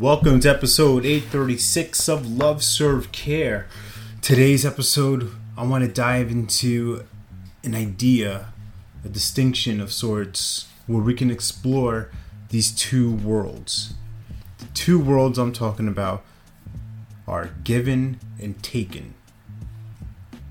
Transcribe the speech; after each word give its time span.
Welcome 0.00 0.40
to 0.40 0.48
episode 0.48 1.04
836 1.04 2.08
of 2.08 2.26
Love 2.26 2.64
Serve 2.64 3.12
Care. 3.12 3.66
Today's 4.22 4.64
episode, 4.64 5.30
I 5.54 5.66
want 5.66 5.84
to 5.84 5.92
dive 5.92 6.30
into 6.30 7.04
an 7.62 7.74
idea, 7.74 8.54
a 9.04 9.10
distinction 9.10 9.82
of 9.82 9.92
sorts, 9.92 10.66
where 10.86 11.02
we 11.02 11.12
can 11.12 11.30
explore 11.30 12.10
these 12.48 12.72
two 12.72 13.12
worlds. 13.16 13.92
The 14.60 14.64
two 14.72 14.98
worlds 14.98 15.36
I'm 15.36 15.52
talking 15.52 15.88
about 15.88 16.24
are 17.28 17.50
given 17.62 18.18
and 18.40 18.62
taken. 18.62 19.12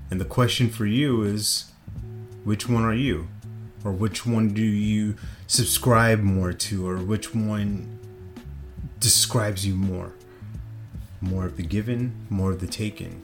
And 0.08 0.20
the 0.20 0.24
question 0.24 0.70
for 0.70 0.86
you 0.86 1.24
is 1.24 1.72
which 2.44 2.68
one 2.68 2.84
are 2.84 2.94
you? 2.94 3.26
Or 3.84 3.90
which 3.90 4.24
one 4.24 4.54
do 4.54 4.62
you 4.62 5.16
subscribe 5.48 6.20
more 6.20 6.52
to? 6.52 6.88
Or 6.88 6.98
which 6.98 7.34
one 7.34 7.98
describes 9.02 9.66
you 9.66 9.74
more? 9.74 10.12
More 11.20 11.44
of 11.44 11.56
the 11.56 11.62
given, 11.62 12.14
more 12.30 12.52
of 12.52 12.60
the 12.60 12.66
taken. 12.66 13.20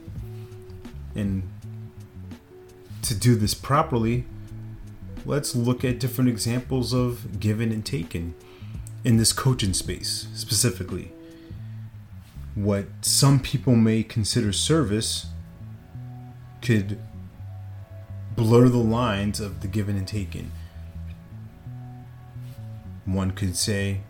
And 1.15 1.43
to 3.01 3.15
do 3.15 3.35
this 3.35 3.53
properly, 3.53 4.25
let's 5.25 5.55
look 5.55 5.83
at 5.83 5.99
different 5.99 6.29
examples 6.29 6.93
of 6.93 7.39
given 7.39 7.71
and 7.71 7.85
taken 7.85 8.35
in 9.03 9.17
this 9.17 9.33
coaching 9.33 9.73
space 9.73 10.27
specifically. 10.35 11.11
What 12.55 12.87
some 13.01 13.39
people 13.39 13.75
may 13.75 14.03
consider 14.03 14.51
service 14.51 15.27
could 16.61 16.99
blur 18.35 18.67
the 18.67 18.77
lines 18.77 19.39
of 19.39 19.61
the 19.61 19.67
given 19.67 19.97
and 19.97 20.07
taken. 20.07 20.51
One 23.05 23.31
could 23.31 23.55
say, 23.55 24.01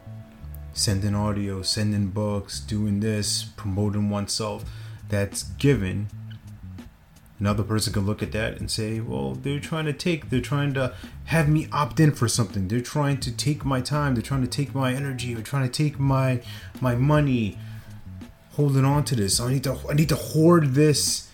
sending 0.73 1.15
audio, 1.15 1.61
sending 1.61 2.07
books, 2.07 2.59
doing 2.59 2.99
this, 2.99 3.43
promoting 3.43 4.09
oneself, 4.09 4.65
that's 5.09 5.43
given. 5.43 6.07
Another 7.39 7.63
person 7.63 7.93
can 7.93 8.05
look 8.05 8.21
at 8.21 8.33
that 8.33 8.59
and 8.59 8.69
say, 8.69 8.99
well, 8.99 9.33
they're 9.33 9.61
trying 9.61 9.85
to 9.85 9.93
take, 9.93 10.29
they're 10.29 10.41
trying 10.41 10.73
to 10.73 10.93
have 11.25 11.47
me 11.47 11.67
opt 11.71 11.99
in 11.99 12.11
for 12.11 12.27
something. 12.27 12.67
They're 12.67 12.81
trying 12.81 13.19
to 13.21 13.31
take 13.31 13.63
my 13.63 13.79
time, 13.79 14.13
they're 14.13 14.21
trying 14.21 14.41
to 14.41 14.47
take 14.47 14.75
my 14.75 14.93
energy, 14.93 15.33
they're 15.33 15.43
trying 15.43 15.69
to 15.69 15.83
take 15.83 15.99
my 15.99 16.41
my 16.81 16.95
money. 16.95 17.57
Holding 18.53 18.83
on 18.83 19.05
to 19.05 19.15
this. 19.15 19.39
I 19.39 19.53
need 19.53 19.63
to 19.63 19.77
I 19.89 19.93
need 19.93 20.09
to 20.09 20.15
hoard 20.15 20.73
this. 20.73 21.29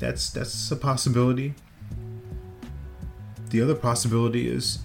That's 0.00 0.30
that's 0.30 0.70
a 0.72 0.76
possibility. 0.76 1.54
The 3.50 3.62
other 3.62 3.76
possibility 3.76 4.48
is 4.48 4.80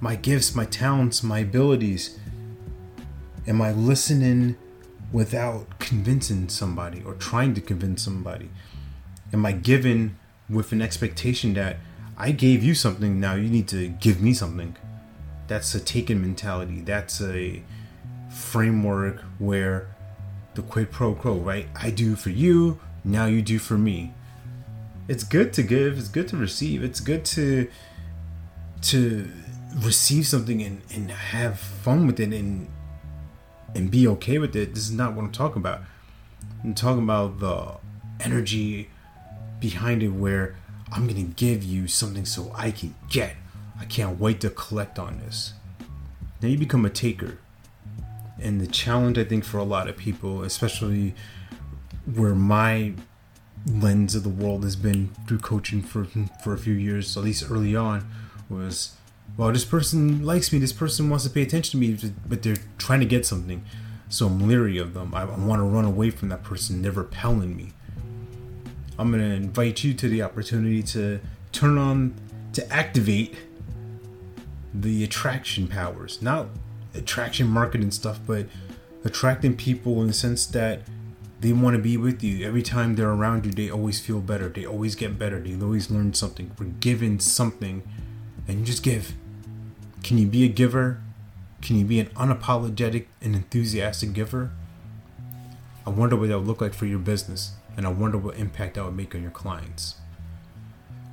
my 0.00 0.16
gifts, 0.16 0.54
my 0.56 0.64
talents, 0.64 1.22
my 1.22 1.38
abilities. 1.38 2.18
Am 3.50 3.60
I 3.60 3.72
listening 3.72 4.56
without 5.10 5.80
convincing 5.80 6.48
somebody 6.48 7.02
or 7.04 7.14
trying 7.14 7.52
to 7.54 7.60
convince 7.60 8.00
somebody? 8.00 8.48
Am 9.32 9.44
I 9.44 9.50
given 9.50 10.16
with 10.48 10.70
an 10.70 10.80
expectation 10.80 11.54
that 11.54 11.78
I 12.16 12.30
gave 12.30 12.62
you 12.62 12.76
something, 12.76 13.18
now 13.18 13.34
you 13.34 13.48
need 13.48 13.66
to 13.66 13.88
give 13.88 14.22
me 14.22 14.34
something? 14.34 14.76
That's 15.48 15.74
a 15.74 15.80
taken 15.80 16.22
mentality. 16.22 16.82
That's 16.82 17.20
a 17.20 17.64
framework 18.32 19.18
where 19.40 19.88
the 20.54 20.62
quid 20.62 20.92
pro 20.92 21.16
quo, 21.16 21.34
right? 21.34 21.66
I 21.74 21.90
do 21.90 22.14
for 22.14 22.30
you, 22.30 22.78
now 23.02 23.26
you 23.26 23.42
do 23.42 23.58
for 23.58 23.76
me. 23.76 24.14
It's 25.08 25.24
good 25.24 25.52
to 25.54 25.64
give, 25.64 25.98
it's 25.98 26.06
good 26.06 26.28
to 26.28 26.36
receive, 26.36 26.84
it's 26.84 27.00
good 27.00 27.24
to 27.24 27.68
to 28.82 29.28
receive 29.78 30.28
something 30.28 30.62
and, 30.62 30.82
and 30.94 31.10
have 31.10 31.58
fun 31.58 32.06
with 32.06 32.20
it 32.20 32.32
and 32.32 32.68
and 33.74 33.90
be 33.90 34.06
okay 34.08 34.38
with 34.38 34.54
it. 34.56 34.74
This 34.74 34.84
is 34.84 34.92
not 34.92 35.14
what 35.14 35.24
I'm 35.24 35.32
talking 35.32 35.58
about. 35.58 35.82
I'm 36.62 36.74
talking 36.74 37.02
about 37.02 37.40
the 37.40 37.76
energy 38.24 38.90
behind 39.60 40.02
it 40.02 40.08
where 40.08 40.56
I'm 40.92 41.06
gonna 41.06 41.22
give 41.22 41.62
you 41.62 41.86
something 41.86 42.24
so 42.24 42.52
I 42.54 42.70
can 42.70 42.94
get. 43.08 43.36
I 43.78 43.84
can't 43.84 44.18
wait 44.18 44.40
to 44.40 44.50
collect 44.50 44.98
on 44.98 45.18
this. 45.20 45.54
Now 46.42 46.48
you 46.48 46.58
become 46.58 46.84
a 46.84 46.90
taker. 46.90 47.38
And 48.40 48.60
the 48.60 48.66
challenge 48.66 49.18
I 49.18 49.24
think 49.24 49.44
for 49.44 49.58
a 49.58 49.64
lot 49.64 49.88
of 49.88 49.96
people, 49.96 50.42
especially 50.42 51.14
where 52.12 52.34
my 52.34 52.94
lens 53.66 54.14
of 54.14 54.22
the 54.22 54.30
world 54.30 54.64
has 54.64 54.76
been 54.76 55.10
through 55.26 55.38
coaching 55.38 55.82
for 55.82 56.06
for 56.42 56.54
a 56.54 56.58
few 56.58 56.74
years, 56.74 57.16
at 57.16 57.24
least 57.24 57.50
early 57.50 57.76
on, 57.76 58.10
was 58.48 58.96
well, 59.36 59.52
this 59.52 59.64
person 59.64 60.24
likes 60.24 60.52
me, 60.52 60.58
this 60.58 60.72
person 60.72 61.08
wants 61.08 61.24
to 61.24 61.30
pay 61.30 61.42
attention 61.42 61.80
to 61.80 61.86
me, 61.86 62.12
but 62.26 62.42
they're 62.42 62.58
trying 62.78 63.00
to 63.00 63.06
get 63.06 63.24
something. 63.24 63.64
So 64.08 64.26
I'm 64.26 64.46
leery 64.46 64.76
of 64.78 64.92
them. 64.92 65.14
I, 65.14 65.24
want 65.24 65.60
to 65.60 65.64
run 65.64 65.84
away 65.84 66.10
from 66.10 66.28
that 66.30 66.42
person, 66.42 66.82
never 66.82 67.02
repelling 67.02 67.56
me. 67.56 67.72
I'm 68.98 69.10
going 69.10 69.22
to 69.22 69.34
invite 69.34 69.82
you 69.82 69.94
to 69.94 70.08
the 70.08 70.22
opportunity 70.22 70.82
to 70.82 71.20
turn 71.52 71.78
on, 71.78 72.14
to 72.52 72.72
activate 72.72 73.36
the 74.74 75.04
attraction 75.04 75.68
powers. 75.68 76.20
Not 76.20 76.48
attraction 76.94 77.46
marketing 77.46 77.92
stuff, 77.92 78.20
but 78.26 78.46
attracting 79.04 79.56
people 79.56 80.00
in 80.00 80.08
the 80.08 80.12
sense 80.12 80.44
that 80.46 80.82
they 81.40 81.52
want 81.52 81.76
to 81.76 81.82
be 81.82 81.96
with 81.96 82.22
you. 82.22 82.46
Every 82.46 82.62
time 82.62 82.96
they're 82.96 83.10
around 83.10 83.46
you, 83.46 83.52
they 83.52 83.70
always 83.70 84.00
feel 84.00 84.20
better. 84.20 84.48
They 84.48 84.66
always 84.66 84.94
get 84.94 85.18
better. 85.18 85.40
They 85.40 85.58
always 85.60 85.90
learn 85.90 86.12
something. 86.12 86.50
We're 86.58 86.66
given 86.66 87.18
something, 87.18 87.82
and 88.46 88.60
you 88.60 88.64
just 88.64 88.82
give. 88.82 89.14
Can 90.02 90.18
you 90.18 90.26
be 90.26 90.44
a 90.44 90.48
giver? 90.48 91.00
Can 91.62 91.76
you 91.76 91.84
be 91.84 92.00
an 92.00 92.06
unapologetic 92.10 93.06
and 93.20 93.34
enthusiastic 93.34 94.12
giver? 94.12 94.50
I 95.86 95.90
wonder 95.90 96.16
what 96.16 96.28
that 96.28 96.38
would 96.38 96.46
look 96.46 96.60
like 96.60 96.74
for 96.74 96.86
your 96.86 96.98
business, 96.98 97.52
and 97.76 97.86
I 97.86 97.90
wonder 97.90 98.18
what 98.18 98.36
impact 98.36 98.74
that 98.74 98.84
would 98.84 98.96
make 98.96 99.14
on 99.14 99.22
your 99.22 99.30
clients. 99.30 99.96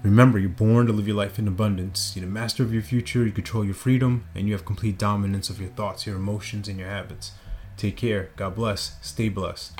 Remember, 0.04 0.38
you're 0.38 0.50
born 0.50 0.86
to 0.88 0.94
live 0.94 1.08
your 1.08 1.18
life 1.18 1.40
in 1.40 1.48
abundance. 1.48 2.14
You're 2.16 2.26
the 2.26 2.32
master 2.32 2.64
of 2.64 2.72
your 2.72 2.84
future, 2.84 3.26
you 3.26 3.32
control 3.32 3.66
your 3.66 3.74
freedom, 3.74 4.26
and 4.36 4.48
you 4.48 4.54
have 4.54 4.64
complete 4.64 4.98
dominance 4.98 5.50
of 5.50 5.60
your 5.60 5.72
thoughts, 5.72 6.06
your 6.06 6.16
emotions, 6.16 6.68
and 6.68 6.80
your 6.80 6.90
habits. 6.90 7.32
Take 7.78 7.98
care. 7.98 8.30
God 8.36 8.56
bless. 8.56 8.96
Stay 9.02 9.30
blessed. 9.30 9.80